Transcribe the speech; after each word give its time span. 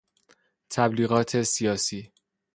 تبلیغات 0.69 1.41
سیاسی 1.41 2.11